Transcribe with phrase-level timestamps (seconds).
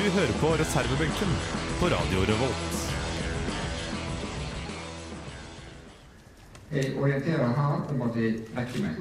[0.00, 1.30] hører på reservebenken
[1.80, 2.72] på Radio Revolt.
[6.72, 8.96] Jeg orienterer her om at jeg vekker meg.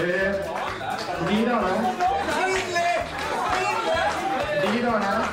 [0.00, 0.34] Eh,
[1.28, 1.70] videre
[4.72, 5.28] Videre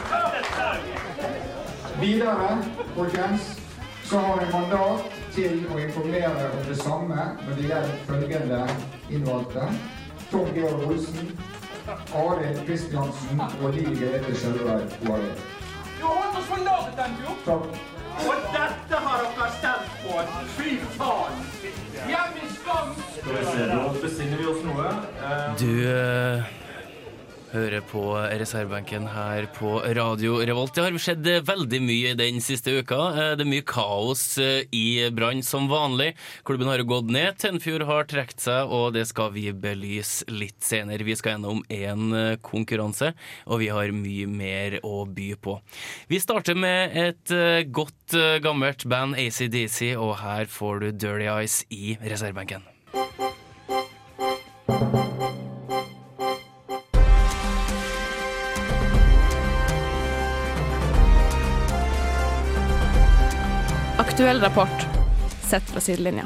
[2.02, 2.64] Videre,
[2.96, 3.62] folkens,
[4.04, 5.00] så har jeg mandat
[5.36, 8.62] til å informere om det samme når det gjelder følgende
[9.10, 9.68] innvalgte.
[10.32, 11.32] Tom Georg Olsen,
[11.88, 15.32] Arild Kristiansen og Lige Grete Skjelveig Oare.
[16.00, 17.36] Du har holdt oss for narr, den jo!
[17.46, 17.66] Takk.
[18.28, 20.14] Og dette har dere stemt på!
[20.58, 21.36] Fy faen!
[22.10, 22.88] Hjem i skam!
[25.60, 26.65] Du eh,
[27.56, 28.02] hører på
[28.38, 30.76] reservebenken her på Radio Revolt.
[30.76, 33.00] Det har skjedd veldig mye den siste uka.
[33.14, 36.12] Eh, Det er mye kaos eh, i Brann som vanlig.
[36.48, 41.08] Klubben har gått ned, Tennfjord har trukket seg, og det skal vi belyse litt senere.
[41.08, 43.14] Vi skal gjennom én konkurranse,
[43.48, 45.58] og vi har mye mer å by på.
[46.12, 51.30] Vi starter med et eh, godt eh, gammelt band, ACDC, og her får du Dirty
[51.32, 52.75] Eyes i reservebenken.
[64.16, 64.86] Aktuell rapport
[65.44, 66.24] sett fra sidelinja.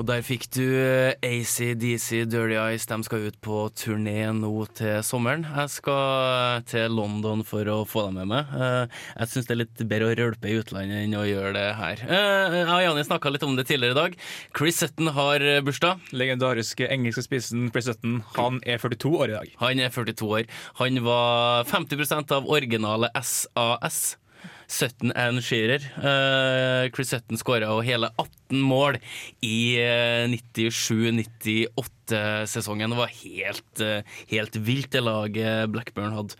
[0.00, 2.86] Og der fikk du eh, ACDC Dirty Eyes.
[2.88, 5.44] De skal ut på turné nå til sommeren.
[5.44, 8.56] Jeg skal til London for å få dem med meg.
[8.56, 11.66] Eh, Jeg syns det er litt bedre å rølpe i utlandet enn å gjøre det
[11.82, 12.02] her.
[12.08, 14.18] Eh, Jeg og Jani snakka litt om det tidligere i dag.
[14.56, 16.00] Chris Sutton har bursdag.
[16.16, 18.22] Legendariske engelske spissen Chris Sutton.
[18.40, 19.54] Han er 42 år i dag.
[19.62, 20.50] Han er 42 år.
[20.80, 24.16] Han var 50% av originale SAS.
[24.66, 25.80] Sutton and Shearer.
[25.98, 28.96] Uh, Chris Sutton skåra hele 18 mål
[29.44, 32.90] i uh, 97-98-sesongen.
[32.90, 36.34] Det var helt, uh, helt vilt, det laget Blackburn hadde.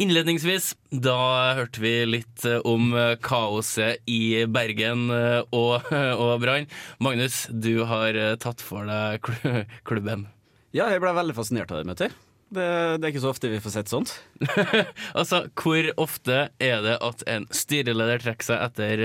[0.00, 5.90] Innledningsvis, da hørte vi litt eh, om eh, kaoset i Bergen eh, og,
[6.24, 6.68] og Brann.
[7.02, 9.30] Magnus, du har eh, tatt for deg
[9.88, 10.28] klubben.
[10.74, 12.16] Ja, jeg ble veldig fascinert av det møtet.
[12.50, 12.66] Det,
[12.98, 14.10] det er ikke så ofte vi får sett sånt.
[15.20, 19.02] Altså, hvor ofte er det at en styreleder trekker seg etter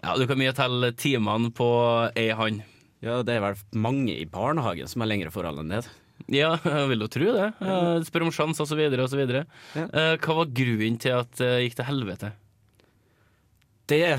[0.00, 1.68] Ja, du kan mye telle timene på
[2.16, 2.62] ei hand.
[3.04, 5.84] Ja, Det er vel mange i barnehagen som har lengre forhold enn det.
[6.32, 7.50] Ja, jeg vil jo tro det.
[8.08, 8.80] Spør om sjanse osv.
[9.04, 9.22] osv.
[9.36, 9.44] Ja.
[9.86, 12.32] Eh, Hva var grunnen til at det gikk til helvete?
[13.88, 14.18] Det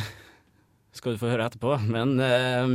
[0.96, 2.72] skal du få høre etterpå, men eh,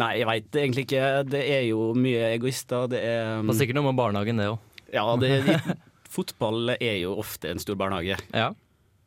[0.00, 1.02] Nei, jeg veit egentlig ikke.
[1.28, 2.86] Det er jo mye egoister.
[2.92, 4.58] Det er Det var sikkert noe med barnehagen, det òg.
[4.92, 5.60] Ja, det
[6.16, 8.16] fotball er jo ofte en stor barnehage.
[8.34, 8.50] Ja.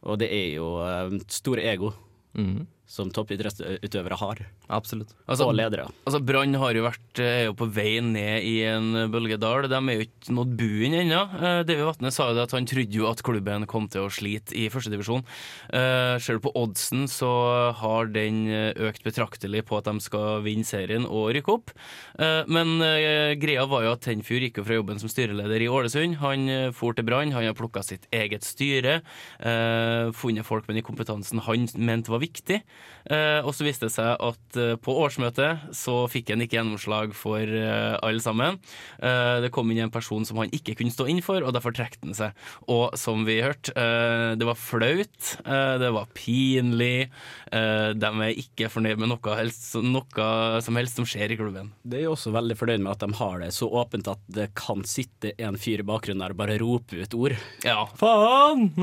[0.04, 1.92] Og det er jo eh, store ego
[2.34, 2.66] Mhm.
[2.90, 4.44] Som toppidrettsutøvere har.
[4.74, 5.14] Absolutt.
[5.26, 5.88] Altså, og ledere.
[6.06, 9.68] Altså, Brann har jo vært er jo på vei ned i en bølgedal.
[9.72, 11.22] De er jo ikke nådd buen ennå.
[11.34, 14.56] David Davy Vatne sa jo at han trodde jo at klubben kom til å slite
[14.58, 15.24] i førstedivisjon.
[15.74, 17.32] Uh, ser du på oddsen, så
[17.78, 21.74] har den eh, økt betraktelig på at de skal vinne serien og rykke opp.
[22.20, 25.70] Eh, men eh, greia var jo at Tenfjord gikk jo fra jobben som styreleder i
[25.72, 26.18] Ålesund.
[26.24, 29.00] Han uh, for til Brann, han har plukka sitt eget styre,
[29.40, 32.62] eh, funnet folk med den kompetansen han mente var viktig.
[33.04, 37.12] Eh, og så viste det seg at eh, på årsmøtet så fikk han ikke gjennomslag
[37.18, 38.60] for eh, alle sammen.
[39.04, 41.76] Eh, det kom inn en person som han ikke kunne stå inn for, og derfor
[41.76, 42.32] trakk han seg.
[42.72, 47.10] Og som vi hørte, eh, det var flaut, eh, det var pinlig.
[47.54, 50.30] eh, de er ikke fornøyd med noe, helst, noe
[50.64, 51.74] som helst som skjer i klubben.
[51.84, 54.48] Det er jo også veldig fornøyd med at de har det så åpent at det
[54.58, 57.36] kan sitte en fyr i bakgrunnen der og bare rope ut ord.
[57.68, 58.72] Ja, Faen!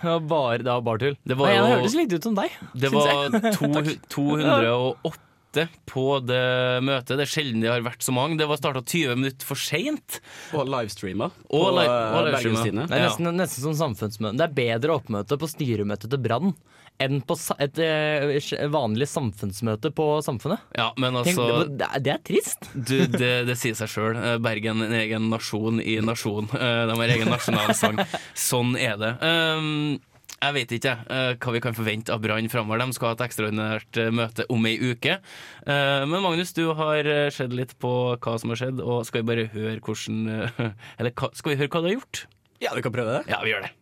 [0.00, 1.16] Det var bare, det var bare tull.
[1.26, 2.54] Det var Nei, det hørtes litt ut som deg.
[2.74, 6.42] Det syns var 208 på det
[6.86, 7.16] møtet.
[7.18, 8.36] Det er sjelden det har vært så mange.
[8.38, 10.20] Det var starta 20 minutter for seint.
[10.54, 12.84] Og livestreama på eh, og livestreama.
[12.86, 14.36] Det er nesten, nesten som samfunnsmøte.
[14.38, 16.52] Det er bedre oppmøte på styremøtet til Brann
[17.00, 17.32] enn på
[17.64, 20.60] et eh, vanlig samfunnsmøte på Samfunnet.
[20.76, 22.66] Ja, men Tenk, altså det, er- det er trist.
[22.76, 24.18] du, det, det sier seg sjøl.
[24.44, 26.50] Bergen en egen nasjon i nasjon.
[26.52, 28.02] Eh, De har egen nasjonalsang.
[28.50, 29.14] Sånn er det.
[29.24, 29.96] Um,
[30.40, 32.80] jeg vet ikke eh, hva vi kan forvente av Brann framover.
[32.80, 35.18] De skal ha et ekstraordinært eh, møte om ei uke.
[35.66, 39.30] Eh, men Magnus, du har sett litt på hva som har skjedd, og skal vi
[39.34, 40.24] bare høre hvordan
[41.00, 42.24] Eller hva- skal vi høre hva du har gjort?
[42.60, 43.22] Ja, vi kan prøve det.
[43.32, 43.74] Ja, vi gjør det.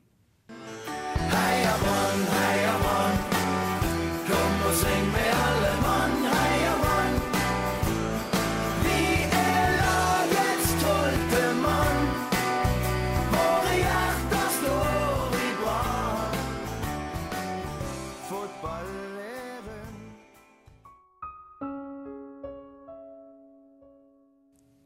[1.29, 2.75] Heia Brann, heia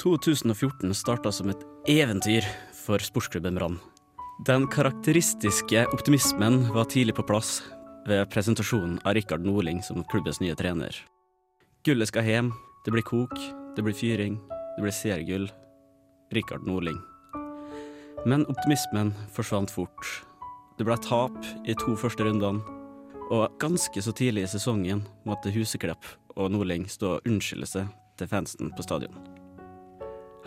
[0.03, 3.79] 2014 starta som et eventyr for sportsklubben Brann.
[4.47, 7.61] Den karakteristiske optimismen var tidlig på plass
[8.09, 10.97] ved presentasjonen av Rikard Norling som klubbens nye trener.
[11.87, 12.51] Gullet skal hjem,
[12.85, 13.35] det blir kok,
[13.77, 14.41] det blir fyring,
[14.77, 15.47] det blir seriegull.
[16.35, 16.99] Rikard Norling.
[18.27, 20.09] Men optimismen forsvant fort.
[20.79, 21.37] Det ble tap
[21.69, 22.65] i to første rundene,
[23.31, 28.33] og ganske så tidlig i sesongen måtte Huseklepp og Norling stå og unnskylde seg til
[28.33, 29.32] fansen på stadion.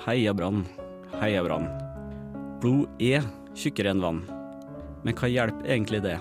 [0.03, 0.65] Heia Brann,
[1.21, 1.69] heia Brann.
[2.59, 3.24] Blod er
[3.56, 4.18] tjukkere enn vann.
[5.06, 6.18] Men hva hjelper egentlig det,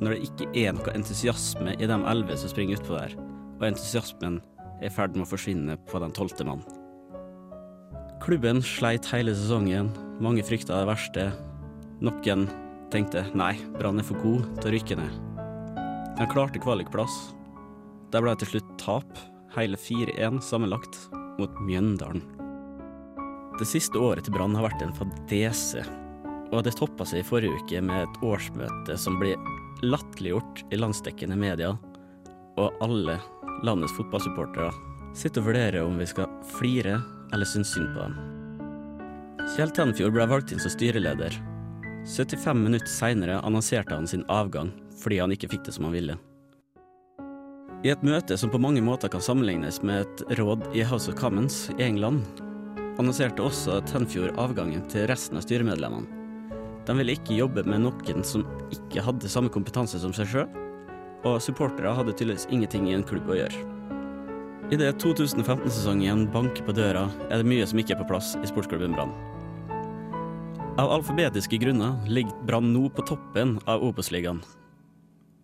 [0.00, 3.12] når det ikke er noe entusiasme i de elleve som springer utpå der,
[3.58, 4.38] og entusiasmen
[4.78, 6.64] er i ferd med å forsvinne på den tolvte mann?
[8.24, 9.92] Klubben sleit hele sesongen,
[10.24, 11.28] mange frykta det verste.
[12.00, 12.48] Noen
[12.94, 15.20] tenkte nei, Brann er for god til å rykke ned.
[16.18, 17.20] De klarte kvalikplass.
[18.14, 19.22] Der ble det til slutt tap,
[19.58, 21.04] hele 4-1 sammenlagt,
[21.38, 22.37] mot Mjøndalen.
[23.58, 25.82] Det siste året til Brann har vært en fadese,
[26.54, 29.34] og det toppa seg i forrige uke med et årsmøte som blir
[29.82, 31.72] latterliggjort i landsdekkende media,
[32.58, 33.18] og alle
[33.66, 34.70] landets fotballsupportere
[35.18, 37.00] sitter og vurderer om vi skal flire
[37.34, 38.16] eller synes synd på dem.
[39.56, 41.34] Kjell Tenfjord ble valgt inn som styreleder.
[42.06, 44.70] 75 minutter seinere annonserte han sin avgang
[45.02, 46.18] fordi han ikke fikk det som han ville.
[47.86, 51.18] I et møte som på mange måter kan sammenlignes med et råd i House of
[51.18, 52.22] Commons i England,
[52.98, 56.18] annonserte også Tenfjord avgangen til resten av styremedlemmene.
[56.88, 60.48] De ville ikke jobbe med noen som ikke hadde samme kompetanse som seg sjøl,
[61.26, 63.64] og supportere hadde tydeligvis ingenting i en klubb å gjøre.
[64.72, 68.96] Idet 2015-sesongen banker på døra, er det mye som ikke er på plass i sportsklubben
[68.96, 69.14] Brann.
[70.78, 74.42] Av alfabetiske grunner ligger Brann nå på toppen av Obos-ligaen.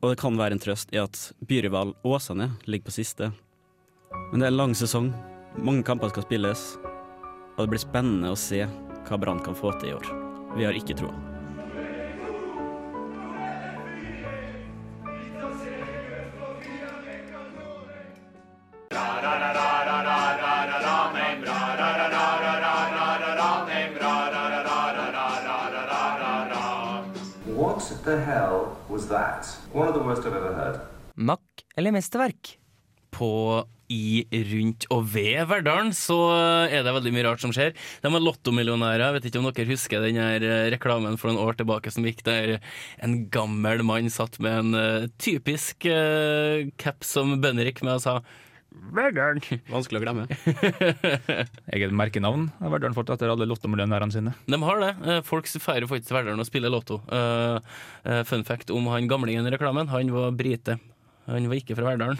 [0.04, 1.16] Og det kan være en trøst i at
[1.48, 3.30] byrival Åsane ligger på siste.
[4.30, 5.08] Men det er en lang sesong,
[5.56, 6.66] mange kamper skal spilles,
[7.54, 8.64] og det blir spennende å se
[9.04, 10.10] hva Brann kan få til i år.
[10.56, 11.14] Vi har ikke troa.
[27.54, 29.46] What the hell was that?
[29.72, 30.80] One of the worst I've ever heard.
[31.14, 32.58] Mack eller mesterverk?
[33.14, 33.30] På,
[33.92, 36.16] i, rundt og ved Verdalen så
[36.66, 37.74] er det veldig mye rart som skjer.
[38.02, 39.04] De er lottomillionærer.
[39.04, 42.06] Jeg vet ikke om dere husker den her eh, reklamen for noen år tilbake som
[42.06, 42.56] gikk der
[43.04, 48.18] en gammel mann satt med en eh, typisk uh, cap som Benrik med og sa
[48.94, 49.42] Verdalen.
[49.74, 50.24] Vanskelig å glemme.
[51.74, 54.34] Eget merkenavn har Verdalen fått etter alle lottomillionærene sine.
[54.50, 55.20] De har det.
[55.28, 56.98] Folk feirer faktisk Verdalen og spiller lotto.
[57.06, 57.60] Uh,
[58.02, 60.80] eh, fun fact om han gamlingen i reklamen, han var brite.
[61.30, 62.18] Han var ikke fra Verdalen.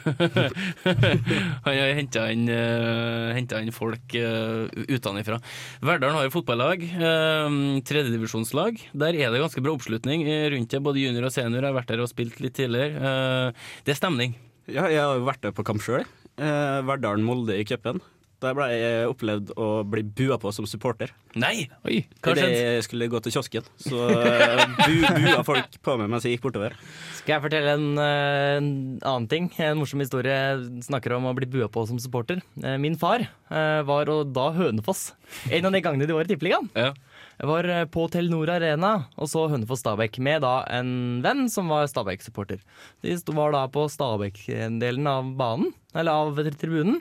[1.67, 5.41] han har henta inn, uh, inn folk uh, utenfra.
[5.85, 6.87] Verdalen har jo fotballag.
[6.97, 8.81] Uh, Tredjedivisjonslag.
[8.97, 10.83] Der er det ganske bra oppslutning eh, rundt det.
[10.85, 12.97] Både junior og senior har vært der og spilt litt tidligere.
[12.97, 14.37] Uh, det er stemning.
[14.65, 16.07] Ja, jeg har jo vært der på kamp sjøl.
[16.35, 18.01] Eh, Verdalen-Molde i cupen.
[18.45, 21.13] Der ble jeg opplevd å bli bua på som supporter.
[21.41, 21.67] Nei!
[21.89, 22.59] Oi, hva Idet skjedde?
[22.77, 26.45] jeg skulle gå til kiosken, så eh, bu, bua folk på meg mens jeg gikk
[26.45, 26.77] bortover.
[27.19, 28.69] Skal jeg fortelle en, eh, en
[29.01, 29.49] annen ting?
[29.65, 30.37] En morsom historie
[30.85, 32.43] snakker om å bli bua på som supporter.
[32.63, 35.09] Eh, Min far eh, var og da Hønefoss.
[35.51, 36.69] En av de gangene de var i Tippeligaen.
[36.77, 36.93] Ja.
[37.41, 40.93] Jeg var eh, på Telenor Arena og så Hønefoss-Stabæk med da en
[41.25, 42.61] venn som var Stabæk-supporter.
[43.03, 47.01] De var da på Stabæk-delen av banen, eller av tribunen.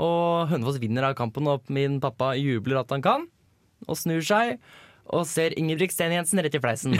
[0.00, 3.26] Og Hønefoss vinner av kampen, og min pappa jubler at han kan.
[3.88, 4.56] Og snur seg
[5.10, 6.94] og ser Ingebrigt Sten Jensen rett i fleisen.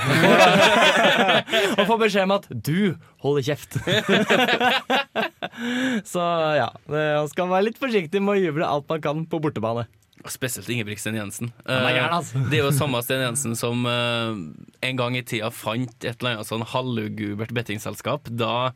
[1.79, 3.79] og får beskjed om at 'du holder kjeft'.
[6.13, 6.25] Så
[6.59, 9.87] ja, man skal være litt forsiktig med å juble alt man kan på bortebane.
[10.29, 11.53] Spesielt Ingebrigtsen Jensen.
[11.65, 12.43] Er Eh, gæren, altså.
[12.51, 14.35] Det er jo samme Sten Jensen som eh,
[14.89, 18.73] en gang i tida fant et eller annet sånn halvugubert bettingselskap da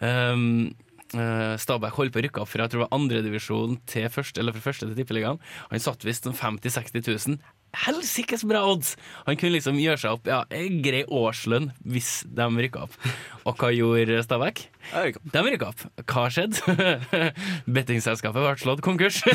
[0.00, 0.72] um,
[1.12, 4.56] Stabæk holdt på å rykke opp fra jeg tror det var andredivisjon til første, eller
[4.56, 5.38] fra første til tippeligaen.
[5.70, 7.38] Han satt visst sånn 50 000-60 000.
[7.76, 8.94] Helsikes bra odds!
[9.26, 12.94] Han kunne liksom gjøre seg opp ja, en grei årslønn hvis de rykka opp.
[13.44, 14.62] Og hva gjorde Stabæk?
[15.34, 15.84] De rykka opp.
[16.08, 16.76] Hva skjedde?
[17.76, 19.20] Bettingselskapet ble slått konkurs.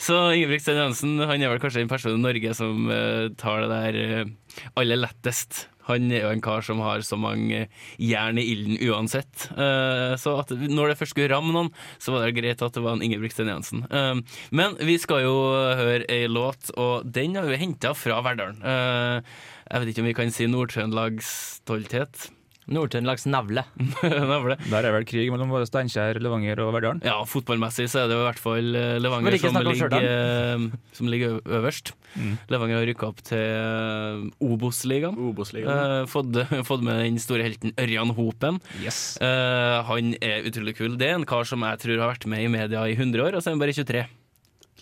[0.00, 3.70] Så Ingebrigtsen Jensen han er vel kanskje den personen i Norge som eh, tar det
[3.74, 5.66] der eh, aller lettest.
[5.90, 7.66] Han er jo en kar som har så mange
[8.00, 9.48] jern i ilden uansett.
[9.52, 12.96] Eh, så når det først skulle ramme noen, så var det greit at det var
[12.96, 13.84] en Ingebrigtsen Jensen.
[13.90, 15.36] Eh, men vi skal jo
[15.80, 18.60] høre ei låt, og den har vi henta fra Verdalen.
[18.62, 19.38] Eh,
[19.70, 22.30] jeg vet ikke om vi kan si Nord-Trøndelags stolthet.
[22.70, 23.64] Nord-Trøndelags navle.
[24.32, 24.56] Navle.
[24.70, 27.02] Der er vel krig mellom både Steinkjer, Levanger og Verdalen?
[27.06, 31.40] Ja, fotballmessig så er det i hvert fall eh, Levanger som ligger, eh, som ligger
[31.58, 31.94] øverst.
[32.14, 32.36] Mm.
[32.50, 35.18] Levanger har rykka opp til eh, Obos-ligaen.
[35.30, 35.82] Obos-ligaen.
[36.02, 36.38] Eh, fått,
[36.70, 38.62] fått med den store helten Ørjan Hopen.
[38.84, 39.16] Yes.
[39.22, 40.96] Eh, han er utrolig kul.
[41.00, 43.36] Det er en kar som jeg tror har vært med i media i 100 år,
[43.36, 44.06] og så er han bare 23.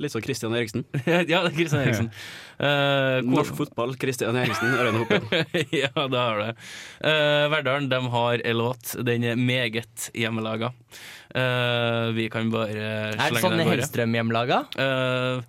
[0.00, 0.84] Litt som Christian Eriksen.
[1.06, 2.12] ja, det er Kristian Eriksen.
[2.58, 5.04] Uh, Norsk fotball, Christian Eriksen, Ørjan
[5.70, 6.48] ja, det har det.
[6.98, 8.96] Uh, Verdalen de har en låt.
[9.06, 10.72] Den er meget hjemmelaga.
[11.36, 13.60] Eh, vi kan bare Er det slenge sånn.
[13.68, 14.58] Hellstrøm hjemlaga?
[14.78, 15.42] Uh,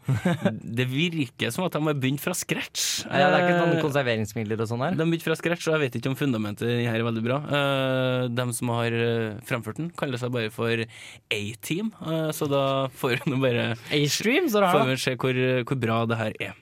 [0.80, 3.06] det virker som at de har begynt fra scratch.
[3.08, 4.98] Ja, det er ikke sånn Eh, konserveringsmidler og sånn her?
[4.98, 7.38] de har begynt fra scratch, og jeg vet ikke om fundamentet her er veldig bra.
[7.48, 10.84] Eh, de som har eh, fremført den, kaller seg bare for
[11.32, 12.64] A-Team, eh, så da
[13.00, 14.74] får vi bare A-Stream, så da.
[14.76, 16.58] får vi se hvor, hvor bra det her er.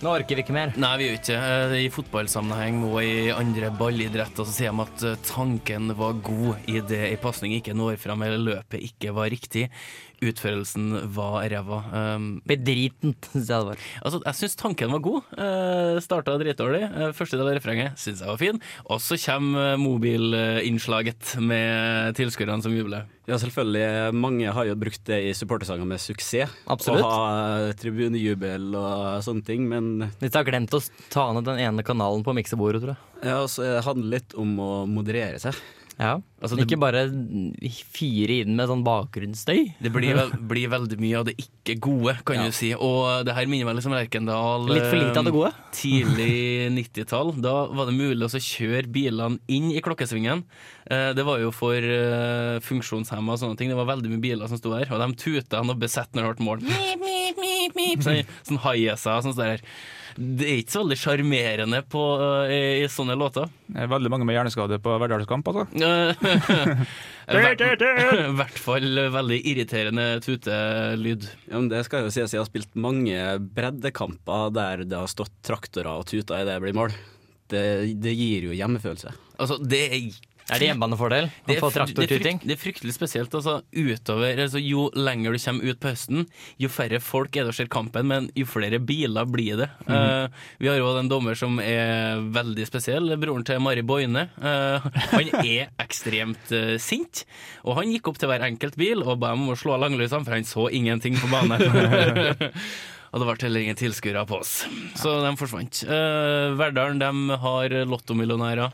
[0.00, 0.70] Nå orker vi ikke mer.
[0.80, 1.38] Nei, vi gjør ikke
[1.68, 1.80] det.
[1.84, 6.80] I fotballsammenheng og i andre ballidretter så sier de at eh, tanken var god i
[6.88, 9.66] det ei pasning ikke når fram eller løpet ikke var riktig.
[10.20, 11.78] Utførelsen var ræva.
[12.16, 13.84] Um, Bedritent, syns jeg det var.
[14.04, 15.30] Altså, jeg syns tanken var god.
[15.32, 16.82] Uh, Starta dritdårlig.
[16.92, 18.60] Uh, første del av refrenget syns jeg var fin.
[18.86, 23.08] Og så kommer uh, mobilinnslaget med tilskuerne som jubler.
[23.30, 24.12] Ja, selvfølgelig.
[24.18, 26.52] Mange har jo brukt det i supportersanger med suksess.
[26.70, 27.06] Absolutt.
[27.06, 31.84] Å ha tribunejubel og sånne ting, men Hvis har glemt å ta ned den ene
[31.86, 33.30] kanalen på miksebordet, tror jeg.
[33.30, 35.56] ja, så det litt om å moderere seg.
[36.00, 36.14] Ja.
[36.40, 37.02] Altså, det- ikke bare
[37.92, 39.74] fire inn med sånn bakgrunnsstøy.
[39.84, 42.46] Det blir, vel, blir veldig mye av det ikke gode, kan Ja.
[42.48, 42.70] du si.
[42.72, 44.64] Og det her minner meg liksom Lerkendal.
[44.70, 45.50] Litt for lite av det gode.
[45.52, 47.34] eh, Tidlig 90-tall.
[47.44, 50.44] Da var det mulig å kjøre bilene inn i klokkesvingen.
[50.90, 53.68] Eh, Det var jo for eh, funksjonshemma og sånne ting.
[53.68, 56.36] Det var veldig mye biler som sto her, og de tuta og besett når det
[56.40, 56.64] ble mål.
[58.00, 59.60] Sånn, sånn high-essa sånn der.
[60.16, 63.50] Det er ikke så veldig sjarmerende på, eh, i, i sånne låter.
[63.70, 65.66] Det er veldig mange med hjerneskade på Verdalskamp, altså.
[67.30, 71.28] I hvert fall veldig irriterende tutelyd.
[71.46, 75.36] Ja, men det skal jo sies, jeg har spilt mange breddekamper der det har stått
[75.46, 76.96] traktorer og tuta i det blir mål.
[77.50, 77.62] Det,
[78.02, 79.14] det gir jo hjemmefølelse.
[79.40, 80.10] Altså, det er
[80.50, 83.34] Er det hjemmebanefordel å få fry- det, er fryktelig spesielt.
[83.34, 86.26] Altså, utover, altså, jo lenger du kommer ut på høsten,
[86.60, 89.68] jo færre folk er det og ser kampen, men jo flere biler blir det.
[89.86, 90.24] Mm -hmm.
[90.24, 94.28] uh, vi har jo en dommer som er veldig spesiell, broren til Mari Boine.
[94.38, 94.80] Uh,
[95.12, 97.24] han er ekstremt uh, sint,
[97.64, 99.80] og han gikk opp til hver enkelt bil og ba dem om å slå av
[99.80, 102.50] langlysene, for han så ingenting på banen.
[103.10, 105.82] Og det ble heller ingen tilskuere på oss, så de forsvant.
[105.82, 108.70] Uh, Verdalen de har lottomillionærer.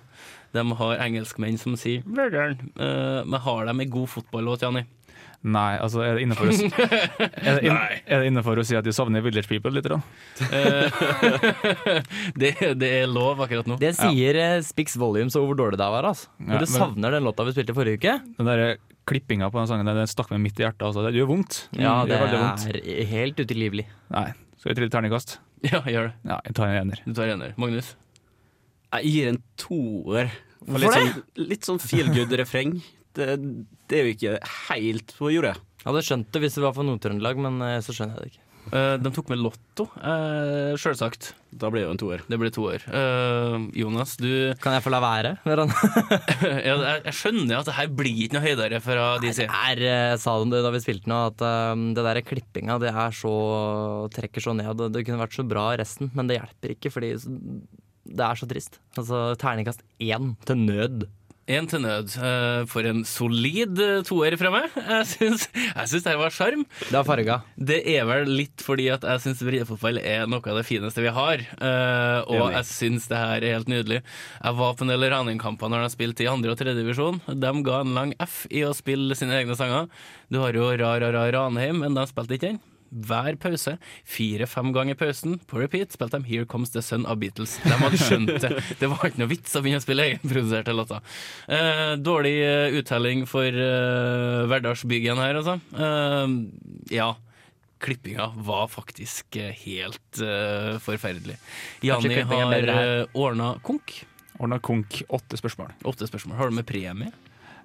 [0.56, 2.58] De har engelskmenn som sier Verdalen.
[2.78, 4.86] Uh, men har de en god fotballåt, Janni?
[5.46, 6.66] Nei, altså er det innenfor å, si-
[7.46, 9.86] er det er det innenfor å si at de savner Village People litt?
[9.86, 9.98] Da?
[10.48, 10.96] Eh,
[12.40, 13.76] det, det er lov akkurat nå.
[13.78, 14.48] Det sier ja.
[14.66, 16.08] Spix Volume så hvor dårlig det var.
[16.10, 16.32] Altså.
[16.40, 18.16] Ja, du savner den låta vi spilte forrige uke.
[18.40, 18.64] Den der
[19.06, 20.82] klippinga på den sangen den stakk meg midt i hjertet.
[20.88, 21.04] Altså.
[21.06, 21.60] Det gjør vondt.
[21.78, 22.66] Ja, det, det vondt.
[22.82, 23.86] er helt utilgivelig.
[24.16, 24.26] Nei.
[24.58, 25.36] Skal vi trille terningkast?
[25.68, 26.16] Ja, gjør det.
[26.26, 27.04] Ja, jeg tar en ener.
[27.06, 27.54] Du tar ener.
[27.60, 27.92] Magnus?
[28.96, 30.32] Jeg gir en toer.
[30.66, 32.78] For litt sånn, litt sånn feel good-refreng.
[33.16, 33.36] Det,
[33.88, 35.54] det er jo ikke helt på jordet.
[35.80, 38.34] Jeg hadde skjønt det hvis det var for Nord-Trøndelag, men eh, så skjønner jeg det
[38.34, 38.42] ikke.
[38.66, 41.28] Uh, de tok med Lotto, uh, sjølsagt.
[41.54, 42.24] Da blir det jo en toer.
[42.26, 42.82] Det blir toer.
[42.90, 44.26] Uh, Jonas, du
[44.64, 45.36] Kan jeg få la være?
[45.46, 45.66] Ja,
[46.74, 49.46] jeg, jeg skjønner at det her blir ikke noe høydere fra de side.
[49.70, 53.14] Er, jeg sa det da vi spilte nå, at eh, det der klippinga det er
[53.14, 53.36] så
[54.18, 54.74] trekker så ned.
[54.80, 57.14] Det, det kunne vært så bra resten, men det hjelper ikke, fordi
[58.16, 58.80] det er så trist.
[58.96, 61.06] Altså terningkast én til nød.
[61.46, 62.10] Én til nød.
[62.18, 64.64] Eh, for en solid eh, toer fra meg.
[64.74, 66.64] Jeg syns, jeg syns det var sjarm.
[66.88, 67.36] Det er farga.
[67.70, 71.12] Det er vel litt fordi at jeg syns breddefotball er noe av det fineste vi
[71.14, 71.44] har.
[71.54, 74.00] eh, og jeg syns det her er helt nydelig.
[74.42, 77.22] Jeg var på en del Ranheim-kamper når de spilte i andre og tredjedivisjon.
[77.30, 79.86] De ga en lang F i å spille sine egne sanger.
[80.26, 82.58] Du har jo Ra Ra Ra Ranheim, men de spilte ikke den.
[82.96, 83.76] Hver pause,
[84.08, 87.58] fire-fem ganger pausen, på repeat, spilte de Here Comes the Sun av Beatles.
[87.64, 88.52] De hadde skjønt det.
[88.80, 91.04] Det var ikke noe vits å begynne å spille egenproduserte låter.
[91.52, 95.58] Eh, dårlig eh, uttelling for eh, hverdagsbyggen her, altså.
[95.76, 96.36] Eh,
[96.96, 97.12] ja.
[97.84, 101.36] Klippinga var faktisk eh, helt uh, forferdelig.
[101.84, 102.64] Janni har
[103.12, 103.98] ordna konk.
[104.40, 105.74] Ordna konk, åtte spørsmål.
[105.84, 106.38] Åtte spørsmål.
[106.40, 107.12] Har du med premie?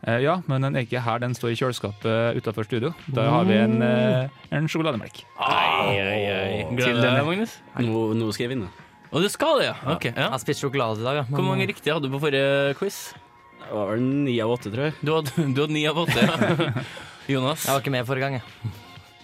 [0.01, 2.89] Eh, ja, men den er ikke her, den står i kjøleskapet utafor studio.
[3.13, 5.23] Da har vi en, eh, en sjokolademelk.
[5.37, 6.63] Ai, ai, ai.
[6.73, 7.57] Gleder deg, Magnus?
[7.77, 8.71] Nå, nå skal jeg vinne.
[9.11, 9.75] Og du skal det, ja?
[9.91, 10.15] Ok, ja.
[10.15, 11.25] Jeg har spist sjokolade i dag, ja.
[11.29, 13.13] Hvor mange riktige hadde du på forrige quiz?
[13.61, 14.95] Det var vel ni av åtte, tror jeg.
[15.05, 16.71] Du hadde, du hadde ni av åtte, ja.
[17.35, 17.67] Jonas?
[17.67, 18.73] Jeg var ikke med forrige gang, jeg.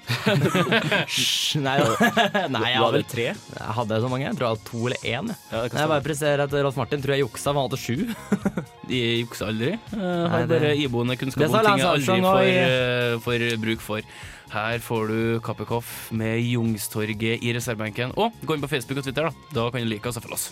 [1.12, 1.78] Hysj, Nei.
[2.56, 3.26] Nei, jeg hadde tre?
[3.34, 4.28] jeg hadde så mange.
[4.28, 5.32] Jeg tror jeg hadde to eller én.
[5.34, 5.38] jeg.
[5.52, 7.98] Ja, Jeg bare presterer at Rolf Martin tror jeg juksa, for han hadde sju.
[8.90, 9.74] De jukser aldri.
[9.92, 13.84] Uh, Nei, har det- bare iboende kunnskap om ting jeg aldri får, eh, får bruk
[13.84, 14.02] for.
[14.48, 18.14] Her får du Kappekoff med Jungstorget i reservebenken.
[18.16, 19.48] Og gå inn på Facebook og Twitter, da.
[19.52, 20.48] Da kan du like oss og følge oss.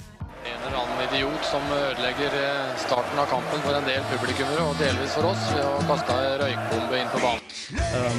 [0.45, 4.75] En eller annen idiot som ødelegger eh, starten av kampen for en del publikummere, og
[4.83, 7.49] delvis for oss, ved å kaste ei røykbombe inn på banen.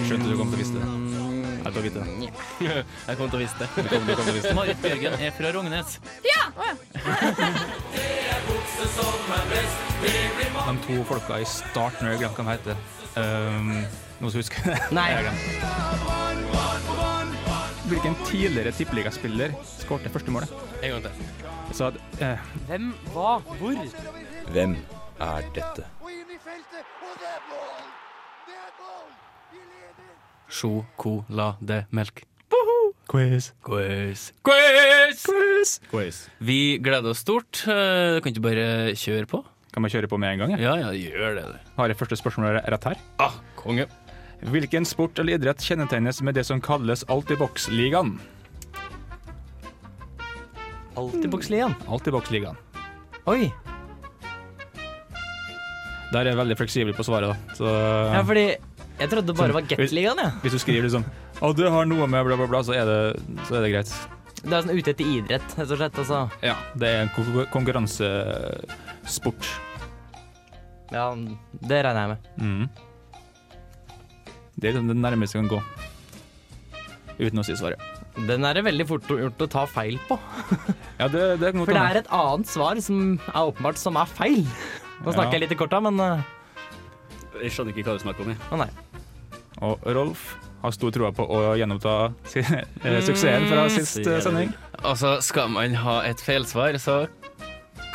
[0.09, 1.26] Skjønte du kom til å vise det.
[1.67, 2.07] Jeg tar vite det.
[2.61, 3.69] Jeg kommer til å vise det.
[3.77, 4.55] Du kommer- du kommer til å vise det.
[4.55, 5.99] Marit Bjørgen er fra Rognes.
[6.27, 6.43] Ja!
[10.67, 12.77] De to folka i starten, jeg glemte hva de heter.
[13.17, 13.71] Um,
[14.21, 14.77] noen som husker det?
[14.95, 15.07] Nei.
[17.87, 20.51] Hvilken tidligere tippeligaspiller skårte første målet?
[20.83, 21.13] En gang til.
[21.75, 23.79] Så at, eh, Hvem, hva, hvor?
[24.53, 24.77] Hvem
[25.21, 25.87] er dette?
[30.49, 32.25] Sjokolademelk.
[33.07, 33.53] Quiz.
[33.63, 34.33] Quiz.
[34.43, 35.23] Quiz!
[35.27, 35.81] Quiz.
[35.93, 36.17] Quiz.
[36.43, 37.63] Vi gleder oss stort.
[37.65, 38.67] Du Kan ikke bare
[38.99, 39.45] kjøre på?
[39.73, 40.57] Kan man kjøre på med en gang?
[40.59, 41.45] Ja, ja, gjør det.
[41.77, 42.99] Har jeg første spørsmål rett her?
[43.23, 43.87] Ah, konge.
[44.43, 48.17] Hvilken sport eller idrett kjennetegnes med det som kalles Altibox-ligaen?
[50.97, 51.75] Altibox-ligaen?
[51.93, 52.57] Altibox-ligaen.
[53.29, 53.51] Oi.
[56.13, 57.55] Der er jeg veldig fleksibel på svaret, da.
[57.59, 57.71] Så,
[58.15, 58.47] Ja, fordi
[58.99, 60.33] jeg trodde det bare var Gatligaen, jeg.
[60.43, 61.05] Hvis du skriver liksom
[61.43, 63.01] Å, du har noe med bla, bla, bla, så er det,
[63.49, 63.91] så er det greit.
[64.41, 65.99] Det er sånn ute etter idrett, rett og slett.
[66.01, 66.21] Altså.
[66.45, 69.49] Ja, det er en kon- konkurransesport.
[70.95, 71.09] Ja,
[71.67, 72.19] det regner jeg med.
[72.41, 72.69] Mm.
[74.57, 75.61] Det er liksom det nærmeste jeg kan gå.
[77.19, 77.81] Uten å si svaret.
[78.29, 80.17] Den er det veldig fort gjort å ta feil på.
[80.97, 84.47] Ja, det, det For det er et annet svar som er åpenbart som er feil.
[85.05, 85.33] Nå snakker Ja.
[85.37, 86.23] jeg litt i korta, men uh,
[87.43, 88.33] Jeg skjønner ikke hva du snakker om.
[88.35, 88.41] Jeg.
[88.53, 88.69] Å nei.
[89.67, 90.25] Og Rolf
[90.63, 91.95] har stor troa på å gjenoppta
[92.33, 94.51] si- eh, suksessen fra sist eh, sending.
[94.83, 97.07] Altså, skal man ha et feilsvar, så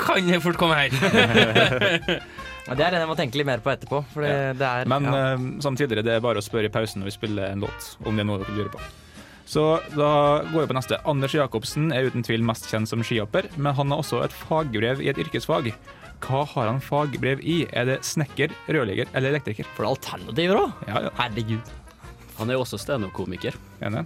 [0.01, 0.89] kan det fort komme her.
[2.61, 4.03] Ja, Det er det jeg må tenke litt mer på etterpå.
[4.13, 5.13] For det, det er Men ja.
[5.33, 7.87] eh, som tidligere, det er bare å spørre i pausen når vi spiller en låt,
[8.05, 8.81] om det er noe dere lurer på.
[9.49, 9.63] Så
[9.97, 10.11] da
[10.45, 10.99] går vi på neste.
[11.09, 15.01] Anders Jacobsen er uten tvil mest kjent som skihopper, men han har også et fagbrev
[15.03, 15.71] i et yrkesfag.
[16.21, 17.63] Hva har han fagbrev i?
[17.73, 19.65] Er det snekker, rørlegger eller elektriker?
[19.73, 20.83] For det er alternativer òg?
[20.87, 21.13] Ja, ja.
[21.17, 21.71] Herregud.
[22.37, 23.57] Han er jo også standup-komiker.
[23.81, 24.05] Ja, det,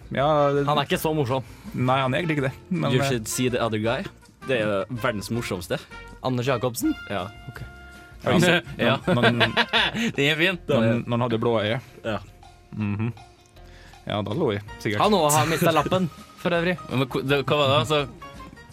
[0.68, 1.44] Han er ikke så morsom.
[1.74, 2.54] Nei, han er egentlig ikke det.
[2.70, 4.04] Men, You eh, should see the other guy.
[4.48, 5.80] Det er jo verdens morsomste.
[6.26, 6.96] Anders Jacobsen?
[7.10, 7.28] Ja.
[8.26, 8.98] ja, så- Ja.
[9.08, 9.56] Når, når,
[10.18, 10.68] Det er fint.
[10.68, 11.80] når, når han hadde blå øye.
[12.04, 12.20] Ja.
[12.76, 13.14] Mhm.
[14.06, 15.02] Ja, da lå jeg sikkert.
[15.02, 16.76] Han òg har mista lappen, for øvrig.
[16.92, 17.78] Men hva var det?
[17.80, 18.02] Altså,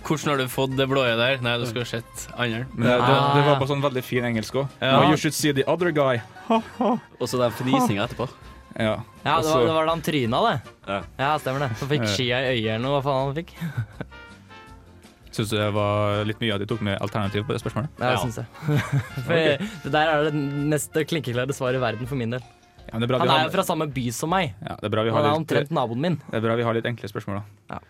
[0.06, 1.40] hvordan har du fått det blåøyet der?
[1.44, 2.64] Nei, du skulle sett andre.
[2.74, 3.60] Men det, det, det var Ah.
[3.62, 4.68] på sånn veldig fin engelsk òg.
[4.82, 5.02] Ja.
[5.10, 6.20] You should see the other guy.
[6.50, 8.28] Og så den fnisinga etterpå.
[8.78, 8.98] Ja.
[9.24, 10.54] Ja, det var, det var da han tryna, det.
[10.88, 11.00] Ja.
[11.20, 11.70] Ja, stemmer det.
[11.80, 13.52] Så fikk skia i øyet eller noe, hva faen han fikk.
[15.32, 17.88] Syns du det var litt mye at de tok med alternativ på det spørsmålet?
[18.02, 18.48] Ja, det syns jeg.
[19.24, 20.34] For det der er det
[20.72, 22.42] mest klinkeklare svaret i verden for min del.
[22.84, 24.52] Ja, men det er bra Han vi er har, jo fra samme by som meg.
[24.60, 26.18] ja, det er bra vi Han har er litt, omtrent naboen min.
[26.28, 27.76] det er bra vi har litt enkle spørsmål, da.
[27.76, 27.80] Ja.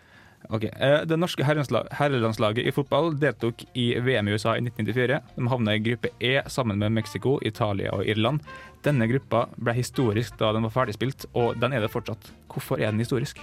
[0.49, 5.19] Ok, eh, Det norske herrelandslaget i fotball deltok i VM i USA i 1994.
[5.35, 8.41] De havna i gruppe E sammen med Mexico, Italia og Irland.
[8.83, 12.31] Denne gruppa ble historisk da den var ferdigspilt, og den er det fortsatt.
[12.51, 13.39] Hvorfor er den historisk?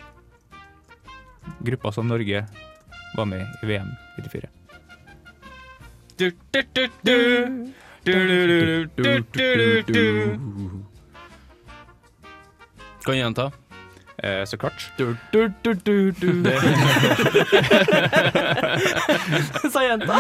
[1.65, 2.45] Gruppa som Norge
[3.17, 4.49] var med i VM i 94.
[6.19, 7.73] Du, du, du, du.
[8.05, 9.93] Du, du, du, du, du, du.
[9.93, 10.87] du.
[13.05, 13.51] Kan jeg gjenta?
[14.23, 14.93] Eh, så klart.
[14.97, 16.15] Du, du, du.
[19.73, 20.19] Sa jenta.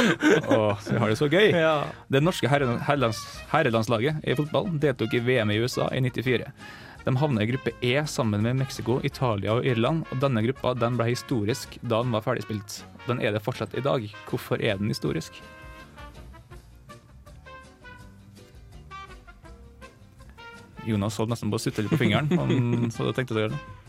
[0.49, 1.51] Åh, vi har det så gøy.
[1.53, 1.85] Ja.
[2.09, 3.21] Det norske herrelands,
[3.53, 6.49] herrelandslaget i fotball deltok i VM i USA i 94.
[7.05, 10.05] De havna i gruppe E sammen med Mexico, Italia og Irland.
[10.11, 12.83] og Denne gruppa den ble historisk da den var ferdigspilt.
[13.07, 14.05] Den er det fortsatt i dag.
[14.29, 15.33] Hvorfor er den historisk?
[20.89, 22.31] Jonas holdt nesten på å sutte litt på fingeren.
[22.41, 23.80] Han så hadde tenkt å gjøre det.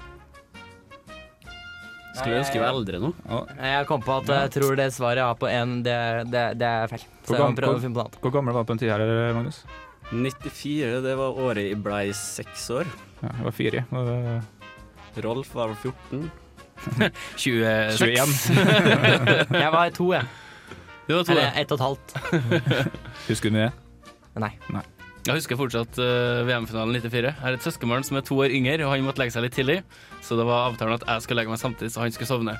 [2.16, 3.12] Skulle ønske vi var eldre nå.
[3.56, 5.96] Jeg kom på at jeg tror det svaret jeg har på én, det,
[6.32, 7.06] det, det er feil.
[7.24, 8.18] Så Hvor, jeg på noe annet.
[8.26, 9.62] hvor gammel var du på den tida her, Magnus?
[10.12, 12.90] 94, det var året jeg blei seks år.
[13.22, 13.86] Ja, jeg var fire.
[15.16, 16.32] Det- Rolf var 14.
[17.38, 18.50] 26.
[19.64, 20.26] jeg var to, jeg.
[21.08, 21.52] Du var to, Eller ja.
[21.62, 22.16] ett og et halvt.
[23.28, 23.72] Husker du det?
[24.40, 24.52] Nei.
[24.72, 24.84] Nei.
[25.22, 27.20] Jeg husker fortsatt uh, VM-finalen 94.
[27.28, 29.54] Jeg har et søskenbarn som er to år yngre, og han måtte legge seg litt
[29.54, 29.76] tidlig.
[30.26, 32.56] Så det var avtalen at jeg skulle legge meg samtidig, så han skulle sovne.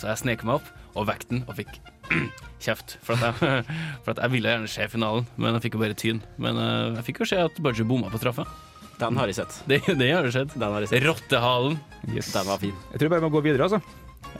[0.00, 1.74] Så jeg snek meg opp og vekket den og fikk
[2.64, 2.96] kjeft.
[3.04, 3.66] For at, jeg,
[4.06, 6.22] for at jeg ville gjerne se finalen, men jeg fikk jo bare tyn.
[6.40, 8.48] Men uh, jeg fikk jo se at Baji bomma på straffa.
[8.96, 9.60] Den har jeg sett.
[9.68, 10.56] Det, det har jeg sett.
[10.56, 11.04] Den har jeg sett.
[11.04, 11.76] Rottehalen.
[12.08, 12.32] Yes.
[12.32, 12.76] Den var fin.
[12.94, 13.82] Jeg tror bare vi må gå videre, altså.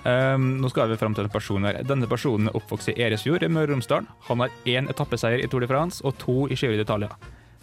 [0.07, 1.85] Um, nå skal vi fram til en person her.
[1.85, 4.09] Denne personen er oppvokst i Eresfjord i Møre og Romsdal.
[4.31, 7.13] Han har én etappeseier i Tour de France og to i Giro d'Italia.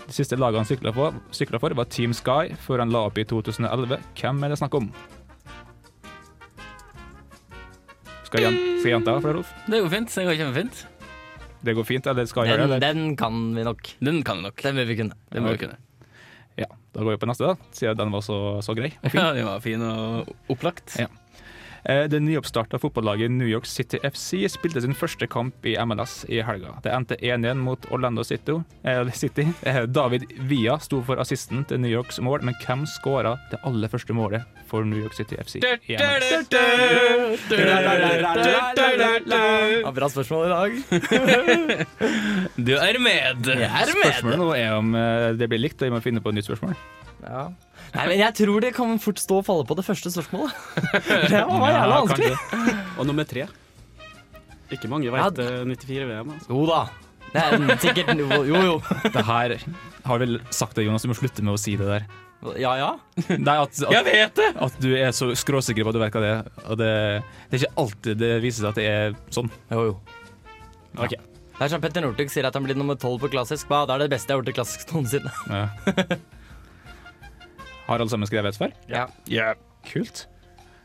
[0.03, 3.25] Det siste lagene han sykla for, for, var Team Sky, før han la opp i
[3.27, 4.01] 2011.
[4.19, 4.89] Hvem er det snakk om?
[8.27, 9.53] Skal jeg gjenta for deg, Rolf?
[9.69, 10.11] Det går fint.
[10.13, 10.83] Det går kjempefint.
[11.63, 12.79] Det går fint, eller skal jeg gjøre det?
[12.83, 13.91] den kan vi nok.
[14.03, 14.63] Den kan vi nok.
[14.65, 15.17] Den vil vi kunne.
[15.31, 15.77] Det må vi kunne.
[16.59, 18.91] Ja, da går vi på neste, da, siden den var så, så grei.
[18.99, 19.21] og fin.
[19.23, 20.97] Ja, den var fin og opplagt.
[20.99, 21.07] Ja.
[21.85, 26.39] Eh, Det nyoppstarta fotballaget New York City FC spilte sin første kamp i MLS i
[26.41, 26.77] helga.
[26.83, 28.55] Det endte 1-1 mot Orlando City.
[28.83, 29.01] Eh.
[29.65, 33.91] Eh, David Villa sto for assisten til New Yorks mål, men hvem skåra det aller
[33.91, 35.59] første målet for New York City FC?
[39.93, 40.71] bra spørsmål i dag.
[42.57, 43.47] Du er med!
[43.47, 44.07] Jeg er med.
[44.07, 46.47] Spørsmålet nå er om eh, det blir likt, og vi må finne på et nytt
[46.47, 46.77] spørsmål.
[47.23, 47.43] Ja.
[47.93, 50.55] Nei, men jeg tror det kan fort stå og falle på det første spørsmålet.
[51.31, 52.31] Det var Ja, jævla vanskelig.
[52.51, 52.75] kanskje.
[52.97, 53.47] Og nummer tre.
[54.73, 56.33] Ikke mange veit 94-VM.
[56.35, 56.49] Altså.
[56.49, 56.81] Jo da.
[57.33, 58.75] Det er sikkert Jo, jo.
[59.13, 59.55] Det her
[60.05, 62.07] har vel sagt det, Jonas, du må slutte med å si det der.
[62.59, 62.89] Ja ja.
[63.39, 64.49] Nei, at, at, Jeg vet det!
[64.65, 66.49] At du er så skråsikker på at du vet hva det er.
[66.67, 66.89] Og det,
[67.49, 69.51] det er ikke alltid det viser seg at det er sånn.
[69.71, 69.95] Jo, jo.
[70.99, 71.15] Ok.
[71.53, 73.69] Det er som Petter Northug sier at han blir nummer tolv på klassisk.
[73.71, 73.83] Hva?
[73.87, 75.31] Det er det beste jeg har gjort i klassisk noensinne.
[75.53, 76.17] Ja.
[77.87, 78.73] Har alle sammen skrevet før?
[78.89, 79.07] Ja.
[79.89, 80.27] Kult.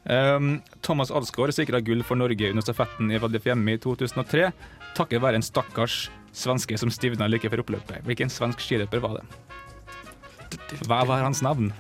[0.09, 4.51] Um, Thomas Alsgaard sikra gull for Norge under stafetten i Val i 2003,
[4.97, 8.05] takket være en stakkars svenske som stivna like før oppløpet.
[8.09, 9.27] Hvilken svensk skiløper var det?
[10.89, 11.71] Hva var hans navn?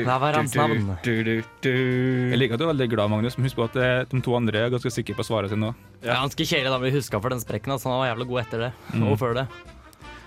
[0.00, 0.94] Hva var hans navn?
[1.04, 4.36] Jeg liker at du er veldig glad, Magnus, men husk på at eh, de to
[4.36, 5.74] andre er ganske sikre på svaret sitt nå.
[6.00, 7.74] Det er ganske kjære da vi huska for den sprekken.
[7.74, 7.90] Altså.
[7.92, 8.70] Han var jævla god etter det.
[8.94, 9.06] Mm.
[9.10, 9.46] Og før det.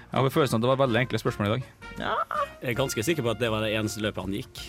[0.08, 1.64] Jeg har følelsen at det var veldig enkle spørsmål i dag.
[2.00, 4.62] Jeg er ganske sikker på at det var det eneste løpet han gikk.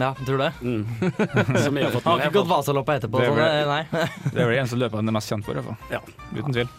[0.00, 0.52] Ja, tror du det?
[0.60, 0.84] Mm.
[1.64, 3.20] Som jeg har fått Han med har ikke gått Vasaloppet etterpå.
[3.20, 4.08] Det er Så vel- det, nei.
[4.32, 5.92] Det er vel det eneste løpet han er mest kjent for, i hvert fall.
[5.92, 6.00] Ja.
[6.38, 6.70] Uten tvil.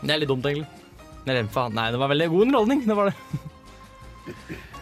[0.00, 0.68] Det er litt dumt, egentlig.
[1.26, 2.84] Eller faen, nei, det var veldig god underholdning.
[2.88, 3.16] Det var det.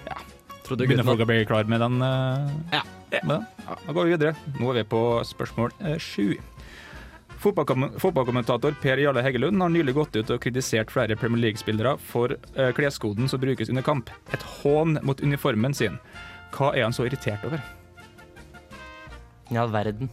[0.06, 0.18] Ja.
[0.66, 1.96] Trodde Begynner gutten folk å bli klar med den?
[2.02, 2.82] eh, Ja.
[3.24, 3.46] med den?
[3.66, 3.76] ja.
[3.86, 4.34] Da går vi videre.
[4.60, 6.36] Nå er vi på spørsmål eh, sju.
[7.38, 12.34] Fotballkom- Fotballkommentator Per Jarle Heggelund har nylig gått ut og kritisert flere Premier League-spillere for
[12.34, 14.10] eh, kleskoden som brukes under kamp.
[14.34, 16.00] Et hån mot uniformen sin.
[16.56, 17.62] Hva er han så irritert over?
[19.52, 20.10] I all verden.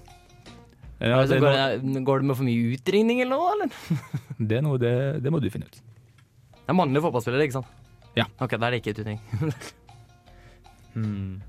[1.00, 3.74] Ja, Altså, det, går, det, går det med for mye utringning eller noe, eller?
[4.50, 4.94] det, er noe det,
[5.26, 5.82] det må du finne ut.
[5.82, 7.74] Det er mannlige fotballspillere, ikke sant?
[8.16, 8.30] Ja.
[8.40, 9.20] Ok, da er det ikke utringning.
[10.96, 11.42] hmm.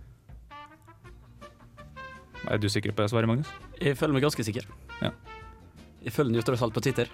[2.51, 3.53] Er du sikker på det svaret, Magnus?
[3.81, 4.67] Jeg føler meg ganske sikker.
[5.05, 5.13] Ja.
[6.07, 7.09] Jeg følger den jo tross alt på Twitter,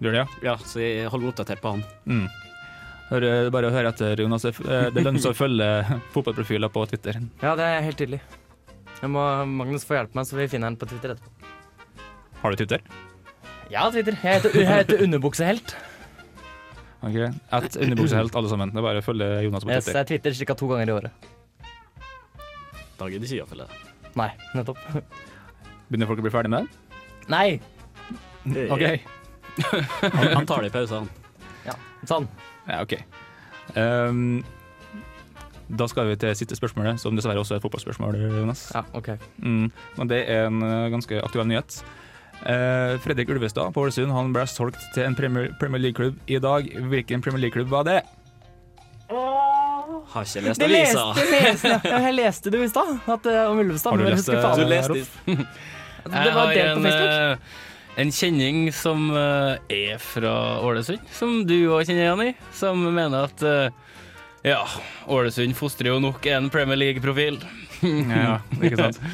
[0.00, 0.26] gjør det, ja?
[0.48, 1.82] ja, så jeg holder meg oppdatert på han.
[2.08, 2.24] Mm.
[3.12, 4.46] Hør, bare hør etter, Jonas.
[4.48, 5.66] Eh, Det lønner seg å følge
[6.14, 7.18] fotballprofiler på Twitter.
[7.44, 8.22] Ja, det er helt tydelig.
[9.02, 11.50] Jeg må, Magnus får hjelpe meg, så vi finner han på Twitter etterpå.
[12.40, 12.80] Har du Twitter?
[13.70, 14.16] Ja, Twitter.
[14.22, 15.74] Jeg heter, jeg heter Underbuksehelt.
[17.02, 18.70] Ok, Et underbuksehelt, alle sammen.
[18.72, 19.98] Det er bare å følge Jonas på Yes, Twitter.
[20.00, 20.54] jeg Twitter ca.
[20.60, 21.28] to ganger i året.
[22.98, 24.10] Da gidder ikke jeg å følge det.
[24.20, 24.78] Nei, nettopp.
[25.90, 26.98] Begynner folk å bli ferdig med det?
[27.32, 27.48] Nei.
[28.46, 28.84] OK.
[30.12, 31.08] Han, han tar det i pause, han.
[31.66, 31.74] Ja,
[32.08, 32.24] sånn.
[32.64, 32.94] Ja, OK.
[33.76, 34.40] Um,
[35.68, 38.64] da skal vi til siste spørsmålet, som dessverre også er et fotballspørsmål, Jonas.
[38.72, 39.10] Ja, ok.
[39.44, 39.66] Mm,
[39.98, 41.82] men det er en eh, ganske aktuell nyhet.
[42.42, 46.72] Uh, Fredrik Ulvestad på Ålesund han ble solgt til en Premier, Premier League-klubb i dag.
[46.92, 48.00] Hvilken Premier League-klubb var det?
[50.12, 51.20] Har ikke lest Det leste, avisa.
[51.20, 53.90] det leste, jeg leste det i stad, eh, om Ulvestad.
[53.90, 54.40] Har du lest det?
[54.58, 54.94] Du leste
[56.12, 57.38] Det var delt på Facebook.
[58.00, 60.32] En, kjenning som eh, er fra
[60.64, 63.68] Ålesund, som du òg kjenner igjen i, som mener at eh,
[64.48, 64.62] ja,
[65.12, 67.38] Ålesund fostrer jo nok en Premier League-profil.
[67.82, 69.00] Ja, ikke sant?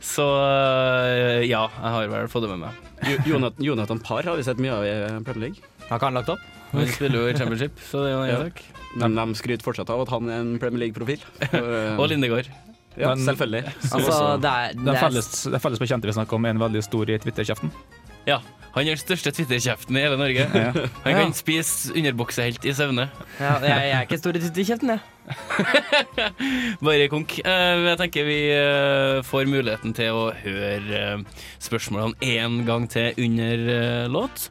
[0.00, 2.78] Så eh, ja, jeg har vel fått det med meg.
[3.04, 4.94] Jo- Jonathan, Jonathan Parr har vi sett mye av i
[5.26, 5.60] Premier League.
[5.90, 6.46] Har ikke han lagt opp?
[6.70, 8.38] Han spiller jo i Championship, så det er jo en Ja.
[8.46, 8.62] sak.
[9.00, 11.20] Men de skryter fortsatt av at han er en Premier League-profil.
[12.00, 12.48] Og Lindegård.
[12.96, 13.74] Ja, Men- selvfølgelig.
[13.92, 16.82] Altså, det er, det er felles, den felles bekjente vi snakker om, er en veldig
[16.88, 17.70] stor i Twitter-kjeften.
[18.28, 18.38] Ja,
[18.74, 20.44] han er den største Twitter-kjeften i hele Norge.
[20.54, 20.70] Ja.
[21.04, 21.16] Han Ja.
[21.24, 23.08] kan spise underbuksehelt i søvne.
[23.40, 25.00] ja, jeg, jeg er ikke stor i i kjeften, jeg.
[26.84, 27.36] Bare konk.
[27.44, 33.14] Eh, jeg tenker vi eh, får muligheten til å høre eh, spørsmålene én gang til
[33.18, 34.50] under eh, låt.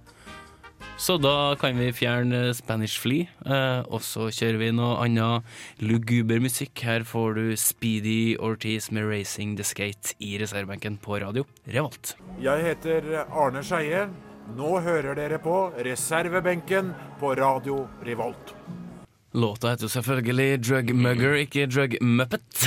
[0.99, 5.47] Så da kan vi fjerne Spanish Flea, eh, og så kjører vi noe annet
[5.79, 6.83] luguber musikk.
[6.83, 12.17] Her får du Speedy Ortiz med 'Racing the Skate' i reservebenken på radio Revolt.
[12.43, 14.09] Jeg heter Arne Skeie.
[14.57, 18.55] Nå hører dere på reservebenken på Radio Revolt.
[19.37, 22.41] Låta heter jo selvfølgelig Drug Mugger, ikke Drug Muppet.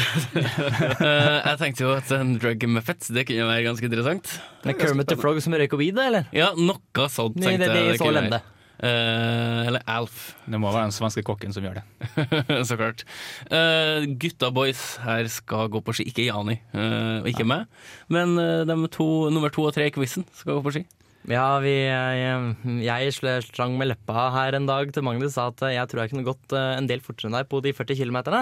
[1.03, 4.29] Eh, jeg tenkte jo at en Drug Muppet det kunne være ganske interessant.
[4.65, 6.29] Med Kermit the Frog som røyker weed, eller?
[6.35, 7.99] Ja, noe sånt Nei, tenkte det- det er jeg.
[7.99, 8.39] så kunne lende.
[8.39, 8.49] være.
[8.83, 10.35] Eh, eller Alf.
[10.47, 11.85] Det må være den svenske kokken som gjør det.
[12.71, 13.03] så klart.
[13.51, 16.07] Uh, gutta boys her skal gå på ski.
[16.11, 17.67] Ikke Jani, eh, og ikke meg,
[18.09, 20.87] men de to, nummer to og tre i quizen skal gå på ski.
[21.31, 25.63] Ja, vi, jeg, jeg sl- slang med leppa her en dag til Magnus sa at
[25.71, 28.41] jeg tror jeg kunne gått eh, en del fortere enn deg på de 40 kilometerne.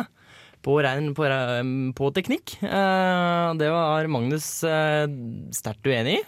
[0.64, 1.24] På, regn, på,
[1.96, 2.54] på teknikk.
[2.64, 5.04] Eh, Det var Magnus eh,
[5.56, 6.24] sterkt uenig i.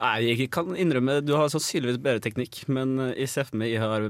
[0.00, 3.74] Nei, jeg kan innrømme du har sannsynligvis bedre teknikk, men eh, jeg ser for meg
[3.74, 4.08] jeg har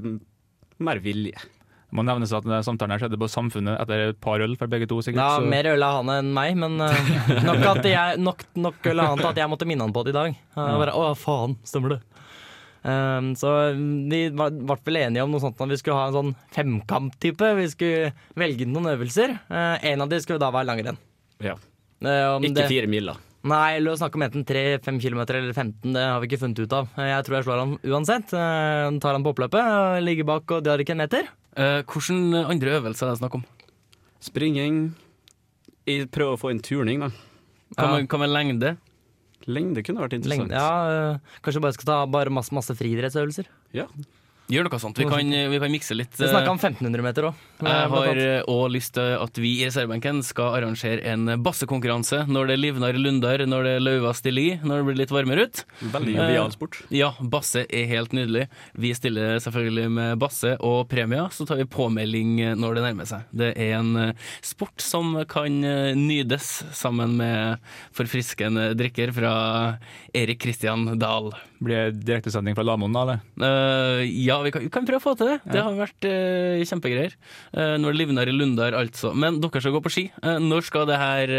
[0.81, 1.43] mer vilje.
[1.91, 4.87] Det må nevnes at samtalen her skjedde på Samfunnet etter et par øl for begge
[4.87, 5.01] to.
[5.03, 5.19] sikkert.
[5.19, 7.09] Ja, så- mer øl av han enn meg, men uh,
[7.49, 10.05] nok, at jeg, nok, nok øl av han til at jeg måtte minne han på
[10.07, 10.37] det i dag.
[10.55, 11.99] Jeg bare, Å, faen, stemmer det.
[12.87, 13.51] Um, så
[14.09, 17.51] vi var- ble vel enige om noe sånt at vi skulle ha en sånn femkamp-type.
[17.59, 19.35] Vi skulle velge noen øvelser.
[19.51, 20.97] Uh, en av de skulle da være langrenn.
[21.43, 21.57] Ja.
[22.01, 23.17] Ikke det- fire da.
[23.43, 26.59] Nei, eller å snakke om enten 3-5 km eller 15, det har vi ikke funnet
[26.61, 26.89] ut av.
[26.95, 28.33] Jeg tror jeg slår han uansett.
[28.37, 31.25] Eh, Tar han på oppløpet, ligger bak og drar ikke en meter.
[31.57, 33.43] Uh, Hvilke andre øvelser er det snakk om?
[34.23, 34.93] Springing.
[35.89, 37.09] Jeg prøver å få inn turning, da.
[37.75, 38.75] Hva med, hva med lengde?
[39.49, 40.51] Lengde kunne vært interessant.
[40.51, 43.47] Lengde, ja, eh, kanskje bare skal ta bare masse, masse friidrettsøvelser.
[43.73, 43.87] Ja.
[44.51, 44.99] Gjør noe sånt.
[44.99, 46.15] Vi kan, vi kan mikse litt.
[46.19, 47.47] Vi snakka om 1500 meter òg.
[47.61, 52.59] Jeg har òg lyst til at vi i reservebenken skal arrangere en bassekonkurranse når det
[52.59, 55.63] livner lunder, Lundar, når det løver stille i, når det blir litt varmere ut.
[55.93, 56.79] Veldig jovial sport.
[56.83, 58.47] Eh, Ja, basse er helt nydelig.
[58.73, 63.27] Vi stiller selvfølgelig med basse og premier, så tar vi påmelding når det nærmer seg.
[63.31, 64.13] Det er en eh,
[64.45, 67.61] sport som kan eh, nydes sammen med
[67.97, 69.33] forfriskende drikker fra
[70.17, 71.31] Erik Kristian Dahl.
[71.61, 73.03] Blir det direktesending fra Lamoen, da?
[73.05, 73.19] eller?
[73.37, 75.39] Uh, ja, vi kan, vi kan prøve å få til det.
[75.45, 77.13] Det har vært uh, kjempegreier.
[77.53, 79.11] Eh, når det livner i Lundar, altså.
[79.13, 80.07] Men dere skal gå på ski.
[80.25, 81.35] Uh, når skal det her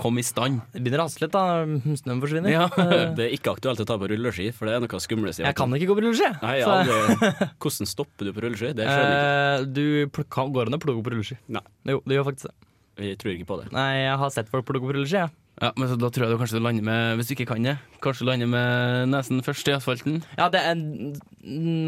[0.00, 0.62] komme i stand?
[0.72, 1.66] Det begynner å haste litt, da.
[2.00, 2.54] Snøen forsvinner.
[2.54, 2.68] Ja.
[3.18, 5.44] Det er ikke aktuelt å ta på rulleski, for det er noe skumleste.
[5.44, 6.30] Jeg kan ikke gå på rulleski.
[6.40, 8.72] Nei, aldri Hvordan stopper du på rulleski?
[8.78, 9.84] Det skjønner jeg ikke.
[10.06, 11.40] Eh, Du går an å plugge på rulleski.
[11.52, 11.66] Nei.
[11.90, 12.56] Jo, det gjør faktisk det.
[13.10, 13.70] Jeg tror ikke på det.
[13.74, 15.30] Nei, jeg har sett folk plugge på rulleski, jeg.
[15.30, 17.66] Ja, men så Da tror jeg du kanskje du lander med, hvis du ikke kan
[17.66, 20.20] det, kanskje du lander med nesen først i asfalten.
[20.38, 20.80] Ja, det er,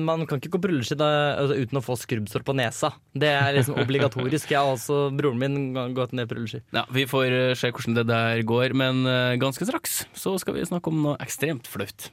[0.05, 2.93] man kan ikke gå på rulleski altså, uten å få skrubbsår på nesa.
[3.17, 4.53] Det er liksom obligatorisk.
[4.53, 6.61] Jeg har også broren min gått ned på rulleski.
[6.77, 10.59] Ja, Vi får eh, se hvordan det der går, men eh, ganske straks så skal
[10.59, 12.11] vi snakke om noe ekstremt flaut.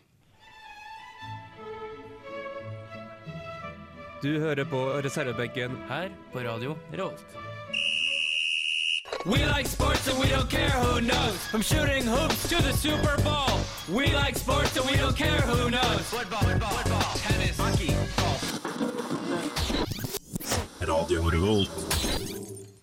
[4.20, 7.49] Du hører på reservebenken her på radio Revolt.
[9.26, 11.36] We like sports and we don't care who knows.
[11.52, 13.60] From shooting hoops to the Super Bowl.
[13.92, 16.02] We like sports and we don't care who knows.
[16.08, 17.94] Football, football, football tennis, hockey,
[20.88, 21.70] Radio Revolt.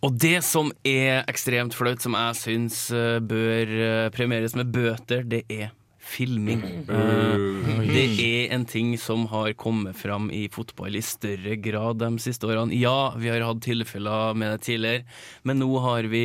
[0.03, 5.25] Og det som er ekstremt flaut, som jeg syns eh, bør eh, premieres med bøter,
[5.25, 5.72] det er
[6.07, 6.62] filming.
[6.87, 12.14] Eh, det er en ting som har kommet fram i fotball i større grad de
[12.23, 12.77] siste årene.
[12.79, 15.05] Ja, vi har hatt tilfeller med det tidligere,
[15.42, 16.25] men nå har vi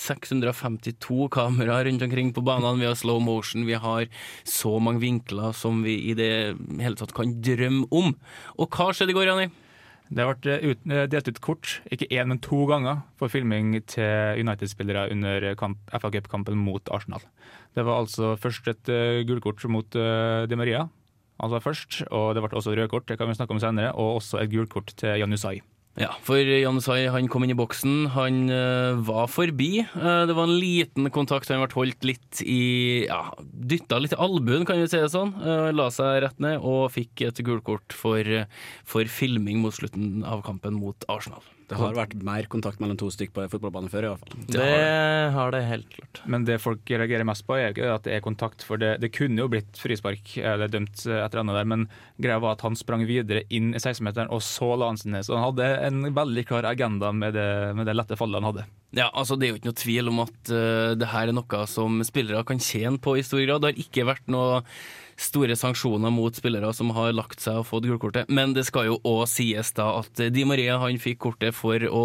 [0.00, 2.80] 652 kameraer rundt omkring på banene.
[2.82, 4.08] Vi har slow motion, vi har
[4.42, 8.16] så mange vinkler som vi i det hele tatt kan drømme om.
[8.58, 9.52] Og hva skjedde i går, Janni?
[10.12, 14.40] Det ble ut, eh, delt ut kort, ikke én, men to ganger, for filming til
[14.42, 17.24] United-spillere under FA Cup-kampen mot Arsenal.
[17.74, 20.88] Det var altså først et uh, gullkort mot uh, Di Maria,
[21.40, 24.42] altså først, og det ble også rødkort, det kan vi snakke om senere, og også
[24.42, 25.62] et gulkort til Janusai.
[25.94, 28.08] Ja, for Janusai han kom inn i boksen.
[28.16, 29.84] Han uh, var forbi.
[29.94, 31.52] Uh, det var en liten kontakt.
[31.54, 35.36] Han ble holdt litt i ja, Dytta litt i albuen, kan vi si det sånn.
[35.38, 38.26] Uh, la seg rett ned og fikk et gulkort for,
[38.88, 41.46] for filming mot slutten av kampen mot Arsenal.
[41.64, 44.42] Det har vært mer kontakt mellom to stykker på fotballbanen før, i hvert fall.
[44.52, 44.66] Det,
[45.32, 46.20] har det helt klart.
[46.28, 49.10] Men det folk reagerer mest på, er ikke at det er kontakt, for det, det
[49.16, 51.86] kunne jo blitt frispark eller dømt et eller annet der, men
[52.20, 55.24] greia var at han sprang videre inn i 16-meteren, og så la han seg ned.
[55.26, 58.66] Så han hadde en veldig klar agenda med det, med det lette fallet han hadde.
[58.94, 61.64] Ja, altså Det er jo ikke noe tvil om at uh, det her er noe
[61.70, 63.62] som spillere kan tjene på i stor grad.
[63.64, 64.60] Det har ikke vært noe
[65.20, 68.30] store sanksjoner mot spillere som har lagt seg og fått gullkortet.
[68.34, 72.04] Men det skal jo òg sies da at Di Maria han fikk kortet for å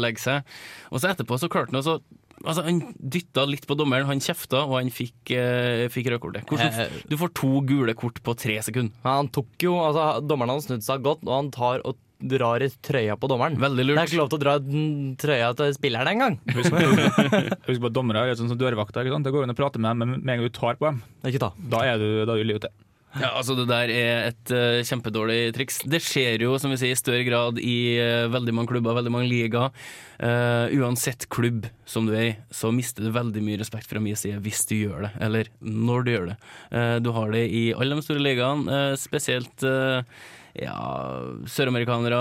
[0.00, 0.54] legge seg.
[0.92, 1.98] Og så etterpå så klarte han også
[2.44, 6.44] Altså, Han dytta litt på dommeren, han kjefta, og han fikk, eh, fikk rødkortet.
[6.44, 8.92] Hvordan- Du får to gule kort på tre sekunder.
[9.02, 12.64] Ja, Han tok jo, altså Dommeren hadde snudd seg godt, og han tar og drar
[12.64, 13.58] i trøya på dommeren.
[13.60, 13.98] Veldig lurt.
[13.98, 14.86] Det er ikke lov til å dra i
[15.20, 16.38] trøya til spilleren engang.
[16.56, 16.80] Husk på,
[17.68, 19.04] husk på at dommere er sånn som dørvakter.
[19.04, 19.28] ikke sant?
[19.28, 21.02] Det går an å prate med dem, men med en gang du tar på dem,
[21.28, 21.52] Ikke ta.
[21.56, 22.74] da er du, da er du livet ute.
[23.16, 25.78] Ja, altså Det der er et uh, kjempedårlig triks.
[25.88, 29.12] Det skjer jo som vi sier, i større grad i uh, veldig mange klubber, veldig
[29.14, 29.72] mange ligaer.
[30.20, 34.18] Uh, uansett klubb som du er i, så mister du veldig mye respekt fra min
[34.20, 36.36] side hvis du gjør det, eller når du gjør det.
[36.76, 39.64] Eh, du har det i alle de store ligaene, spesielt
[40.62, 40.76] ja,
[41.50, 42.18] søramerikanere,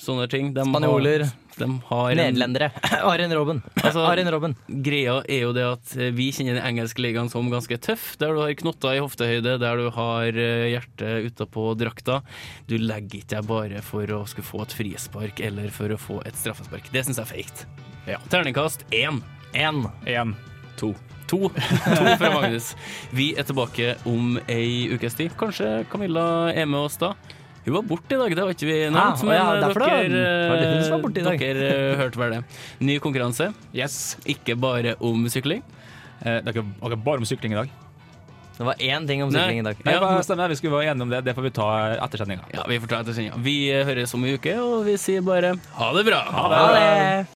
[0.00, 0.52] sånne ting.
[0.56, 1.24] De Spanjoler.
[1.26, 2.70] Har, de har en- Nederlendere.
[3.10, 3.58] Arin Robben.
[3.82, 4.54] Altså, Arin Robben.
[4.86, 8.14] Greia er jo det at eh, vi kjenner den engelske ligaen som ganske tøff.
[8.22, 12.22] Der du har knotter i hoftehøyde, der du har eh, hjertet utapå drakta.
[12.70, 16.20] Du legger ikke deg bare for å skulle få et frispark eller for å få
[16.24, 16.88] et straffespark.
[16.94, 17.66] Det syns jeg er feigt.
[18.08, 18.16] Ja.
[18.32, 19.20] Terningkast én.
[19.52, 19.84] Én.
[20.08, 20.32] Én.
[20.80, 20.94] To.
[21.28, 21.50] To.
[22.00, 22.72] to fra Magnus.
[23.14, 25.36] Vi er tilbake om ei ukes tid.
[25.38, 26.24] Kanskje Camilla
[26.56, 27.12] er med oss da.
[27.64, 29.20] Hun var borte i dag, det var ikke vi nevnt.
[29.20, 29.74] Ah, men ja, eh, dere,
[31.12, 31.42] det dag?
[31.42, 32.40] dere eh, hørte vel det.
[32.80, 33.50] Ny konkurranse.
[33.76, 34.16] Yes.
[34.24, 35.60] Ikke bare om sykling.
[36.24, 37.74] Eh, det er ikke det bare om sykling i dag.
[38.60, 39.40] Det var én ting om Nei.
[39.40, 39.78] sykling i dag.
[39.84, 41.24] Nei, Ja, bare stemmer, Vi skulle være enige om det.
[41.24, 42.44] Det får vi ta etter sendinga.
[42.52, 43.38] Ja, vi får ta etter.
[43.40, 46.20] Vi høres om en uke, og vi sier bare ha det bra.
[46.28, 47.26] Ha det!